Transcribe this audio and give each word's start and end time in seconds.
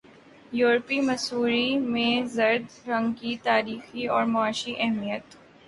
یورپی 0.53 0.99
مصوری 1.01 1.77
میں 1.77 2.25
زرد 2.27 2.89
رنگ 2.89 3.13
کی 3.13 3.35
تاریخی 3.43 4.07
اور 4.07 4.23
معاشی 4.25 4.73
اہمیت 4.77 5.35